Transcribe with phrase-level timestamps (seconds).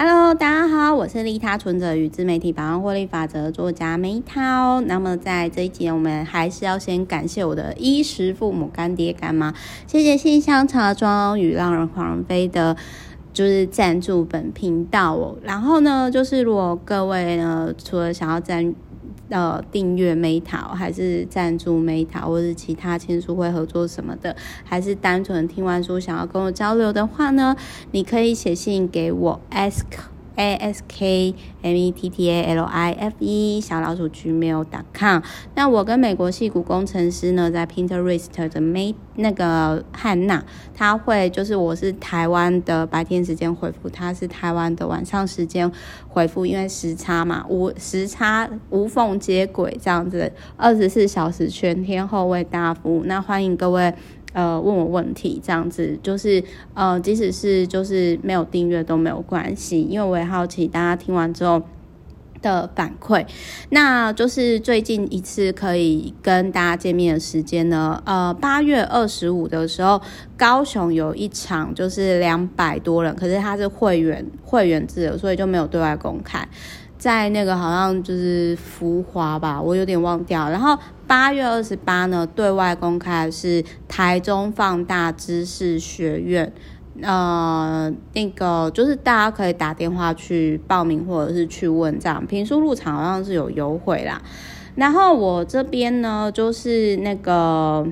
[0.00, 4.80] Hello，大家好，我是利他存者与自媒体百万获利法则作家梅涛。
[4.82, 9.52] 那么在这一集，我们还是要先感谢我的衣食父母、干爹干妈，
[9.88, 12.76] 谢谢信箱茶庄与浪人黄飞的，
[13.32, 15.36] 就是赞助本频道哦。
[15.42, 18.72] 然后呢，就是如果各位呢，除了想要赞
[19.30, 24.34] 呃，订阅 Meta 还是赞助 Meta，或者其他签书会合作什么的，
[24.64, 27.56] 还是单纯听完书想要跟我交流的话呢，
[27.92, 29.84] 你可以写信给我 ask。
[30.38, 35.20] A s k m e t t a l i f e 小老鼠 gmail.com。
[35.56, 45.70] 那我跟美国矽谷工程师呢，在 Pinterest 的 May 那个汉娜，他会就是我是台湾的白天时间回复，他是台湾的晚上时间
[46.08, 53.02] 回复，因为时差嘛，无时差无缝接轨这样子，二十四小时全天候为大家服务。
[53.06, 53.92] 那欢迎各位。
[54.38, 56.40] 呃，问我问题这样子，就是
[56.72, 61.60] 呃，即使是就是没有订阅都没有关系，因为我也好奇大家听完之后
[62.40, 63.26] 的反馈。
[63.70, 70.00] 那就是最近一次可以跟大家见面的时间呢，呃，八月二十五的时候，
[70.36, 76.46] 高雄有一场就是两百多人，可是他是会员会员制的，所以就没有对外公开。
[76.98, 80.50] 在那个好像就是浮华吧，我有点忘掉。
[80.50, 86.52] 然后八月二十八呢，对外公开是台中放大知识学院，
[87.00, 94.20] 呃，那个就是大家可以打电话去报名或者是去问这样，坪数入场好像是有优惠啦。
[94.74, 97.86] 然后我这边呢，就是那个。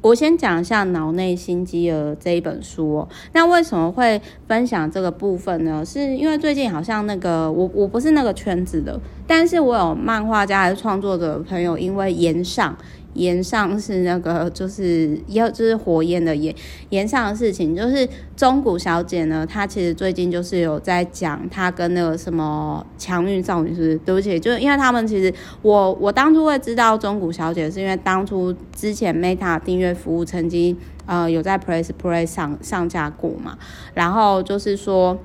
[0.00, 3.08] 我先讲一下《脑内心机儿》这一本书哦。
[3.32, 5.84] 那为什么会分享这个部分呢？
[5.84, 12.76] 是因为最近好像那个我我不是那个圈子的，但是我有漫画家还是创作者的朋友，因为延上。
[13.18, 16.54] 炎上是那个，就是要就是火焰的炎，
[16.90, 23.98] 炎上的事情，就是中谷小姐呢，她其实最近就是有在讲她跟那个什么强运少女，是不是？
[23.98, 30.76] 对不起，就是因为他们其实我我当初会知道中谷小姐，是因为当初之前 Meta 订阅服务曾经
[31.06, 33.58] 呃有在 Press Play 上上架过嘛，
[33.94, 35.18] 然后就是说。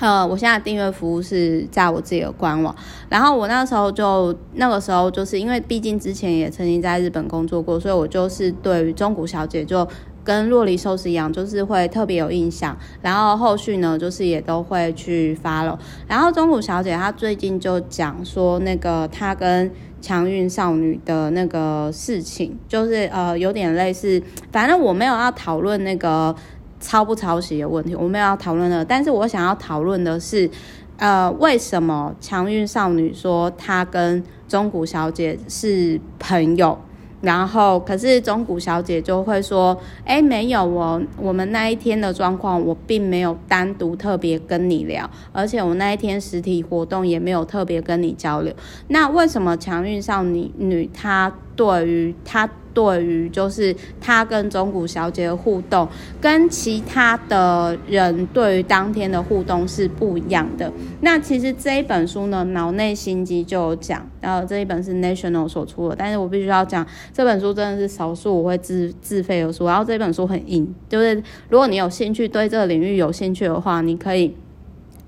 [0.00, 2.74] 呃，我现在订阅服务是在我自己的官网，
[3.10, 9.86] 然后我那时候就那个时候就是因为毕竟之前也曾经在日本工作过，所以我就是对于中古小姐就
[10.24, 12.74] 跟洛梨寿司一样，就是会特别有印象。
[13.02, 15.78] 然后后续呢，就是也都会去 follow。
[16.08, 26.34] 然后中古小姐她最近就讲说，那个她跟强运少女的那个事情，就是呃有点类似，反正我没有要讨论那个。
[26.80, 28.82] 抄不抄袭的问题，我们要讨论的。
[28.84, 30.50] 但是我想要讨论的是，
[30.96, 36.78] 呃，为什么强运少女说她跟中古小姐是朋友，
[37.20, 48.54] 然后可是中古小姐就会说，哎，没有哦，我们那一天的状况，我并没有单独特别跟你聊，而且我那一天实体活动也没有特别跟你交流。
[48.88, 52.48] 那为什么强运少女女她对于她？
[52.72, 55.88] 对于就是他跟中古小姐的互动，
[56.20, 60.72] 跟其他的人对于当天的互动是不一样的。
[61.00, 74.36] 那其实这一本书呢，脑内心机就有讲，然后这一本是 National 所出的，但是我必须要讲，这本书真的是少数我会自自费的书，然后这本书很硬，就是如果你有兴趣，对这个领域有兴趣的话，你可以。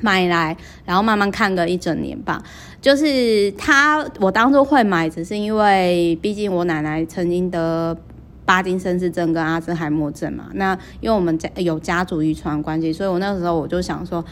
[0.00, 2.42] 买来，然后慢慢看个一整年吧。
[2.80, 7.96] 就是他，我当初会买，只是因为毕竟我奶奶曾经得
[8.44, 10.46] 帕金森氏症跟阿兹海默症嘛。
[10.54, 14.24] 那因为我们家有家族遗传关系，所以我那时候我就想说。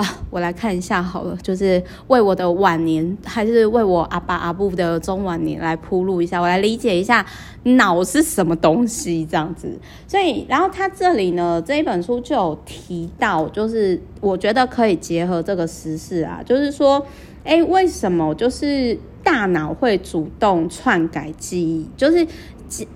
[0.00, 7.24] 啊，我来看一下好了，就是为我的晚年，还是为我阿爸阿布的中晚年来铺路一下，我来理解一下
[7.64, 9.78] 脑是什么东西这样子。
[10.08, 17.06] 所以，然后他这里呢，这一本书就有提到，就是我觉得可以结合这个时事啊，就是说，
[17.44, 21.86] 哎，为什么就是大脑会主动篡改记忆？
[21.94, 22.26] 就是。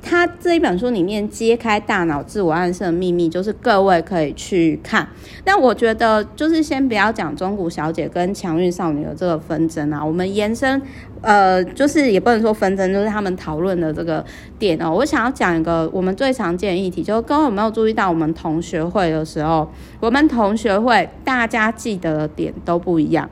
[0.00, 5.08] 他这一本书里面揭开大脑自我暗示的秘密，就是各位可以去看。
[5.42, 10.80] 但我觉得，就是先不要讲中古小姐跟强运少女的这个纷争啊，我们延伸，
[11.22, 14.24] 呃，就是也不能说纷争，就是他们讨论的这个
[14.60, 14.92] 点哦。
[14.92, 23.28] 我想要讲一个我们最常见的议题，就是各位有没有注意到，我们同学会的时候，我们同学会大家记得的点都不一样，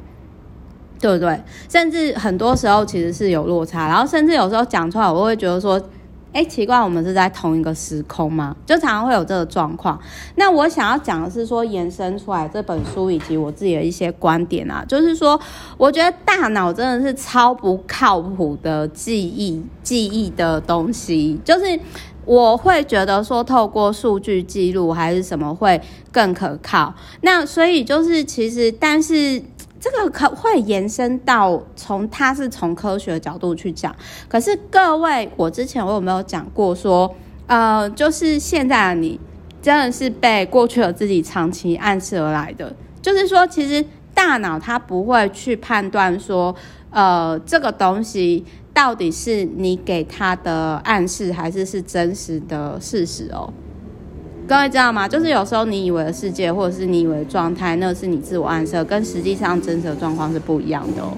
[0.98, 1.40] 对不对？
[1.68, 5.80] 甚至很多时候其实是有落差，然后甚至有时候讲出来，我会觉得说。
[6.32, 8.56] 哎，奇怪，我们是在同一个时空吗？
[8.64, 10.00] 就常常会有这个状况。
[10.36, 15.38] 那我想要讲的是说，延伸出来这本书以及我自己的一些观点啊，就是说，
[15.76, 21.38] 我觉得大脑真的是超不靠谱的记忆记忆的东西。
[21.44, 21.78] 就是
[22.24, 25.80] 我会觉得说，透过数据记录还是什么会
[26.10, 26.94] 更可靠。
[27.20, 29.42] 那所以就是其实，但是
[29.82, 33.92] 这个可会延伸到从它是从科学角度去讲。
[34.28, 37.12] 可是各位，我之前我有没有讲过说，
[37.48, 39.18] 呃，就是现在的你
[39.60, 42.72] 真的是被过去的自己长期暗示而来的。
[43.00, 43.84] 就是说，其实
[44.14, 46.54] 大脑它不会去判断说，
[46.90, 48.44] 呃，这个东西。
[48.74, 53.52] 到底是你给他的暗示，还是是真实的事实哦？
[54.52, 55.08] 各位知道吗？
[55.08, 61.16] 就是有时候你以为的世界，或者是你以为的状态，那是你自我暗示，跟实际上真实的状况是不一样的哦。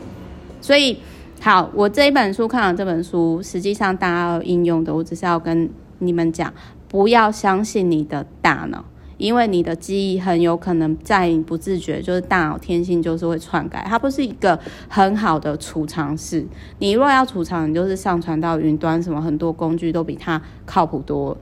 [0.61, 0.97] 所以，
[1.41, 6.55] 好，我这一本书看了这本书，实际上大家要应用的，我只是要跟你们讲，
[6.87, 8.85] 不要相信你的大脑。
[9.19, 14.57] 因为你的记忆很有可能在你不自觉，就是大脑天性就是会篡改，它不是一个
[14.89, 16.47] 很好的储藏室。
[16.79, 21.37] 你若要储藏，你就是上传到云端，什么很多工具都比它靠谱多。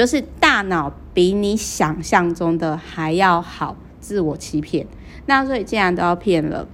[0.00, 4.86] 就是大脑比你想象中的还要好，自我欺骗。
[5.26, 6.66] 那所以既然都要骗了，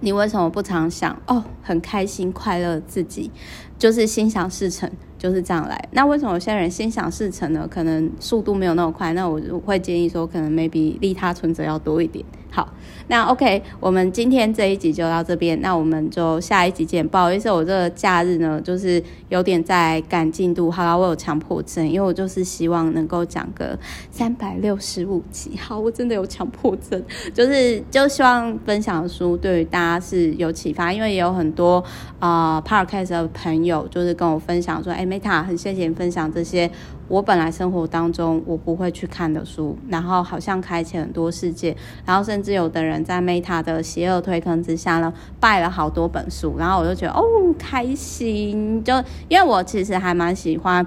[0.00, 1.42] 你为什么不常想哦？
[1.62, 3.30] 很开心快乐自己，
[3.78, 4.90] 就是心想事成。
[5.18, 5.88] 就是这样来。
[5.90, 7.66] 那为什么有些人心想事成呢？
[7.68, 9.12] 可能速度没有那么快。
[9.14, 12.24] 那我会建议说，可能 maybe 利他存折要多一点。
[12.50, 12.72] 好，
[13.08, 17.06] 那 OK，我们今天这一集就到这边，那我们就下一集见。
[17.06, 20.70] 不好意思，我这个假日呢，就是有点在赶进度。
[20.70, 23.76] 好啦，我有强迫症，因为我就是希望能够讲个
[24.12, 25.56] 三百六十五集。
[25.58, 27.02] 好，我真的有强迫症，
[27.34, 31.84] 就是就希望分享的书对于大家是有启发，因为也有很多
[32.20, 36.68] 啊、呃、Podcast 的朋友有就是跟我分享说，哎，Meta，很谢谢你分享这些。
[37.06, 41.74] 我本来生活当中我不会去看的书，然后好像开启很多世界，
[42.04, 45.10] 然后甚至有的人在 Meta 的邪恶推坑之下呢，
[45.40, 47.22] 拜了好多本书，然后我就觉得哦
[47.58, 48.92] 开心，就
[49.28, 50.86] 因为我其实还蛮喜欢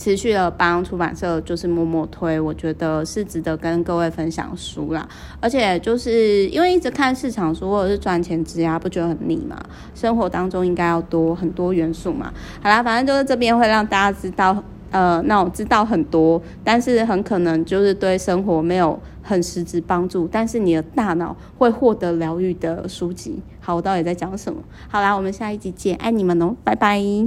[0.00, 5.06] 持续的帮出版社就是默默推，我觉得是值得跟各位分享书啦，
[5.40, 9.60] 而且就是因为一直看市场书或者是赚钱之呀，不觉得很腻嘛？
[9.94, 12.32] 生活当中应该要多很多元素嘛。
[12.62, 14.64] 好啦，反正就是这边会让大家知道。
[14.90, 23.40] 呃，那我知道很多，但是很可能就是对生活没有很实质帮助，但是你的大脑会获得疗愈的书籍。
[23.60, 24.60] 好，我到底在讲什么？
[24.88, 27.00] 好啦，我们下一集见，爱你们哦，拜拜。